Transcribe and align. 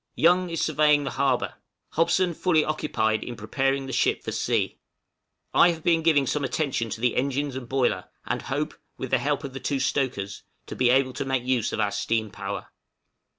Young 0.15 0.49
is 0.49 0.59
surveying 0.63 1.03
the 1.03 1.11
harbor. 1.11 1.53
Hobson 1.89 2.33
fully 2.33 2.65
occupied 2.65 3.23
in 3.23 3.35
preparing 3.35 3.85
the 3.85 3.93
ship 3.93 4.23
for 4.23 4.31
sea. 4.31 4.79
I 5.53 5.69
have 5.69 5.83
been 5.83 6.01
giving 6.01 6.25
some 6.25 6.43
attention 6.43 6.89
to 6.89 7.01
the 7.01 7.15
engines 7.15 7.55
and 7.55 7.69
boiler, 7.69 8.09
and 8.25 8.41
hope, 8.41 8.73
with 8.97 9.11
the 9.11 9.19
help 9.19 9.43
of 9.43 9.53
the 9.53 9.59
two 9.59 9.79
stokers, 9.79 10.41
to 10.65 10.75
be 10.75 10.89
able 10.89 11.13
to 11.13 11.23
make 11.23 11.43
use 11.43 11.71
of 11.71 11.79
our 11.79 11.91
steam 11.91 12.31
power. 12.31 12.69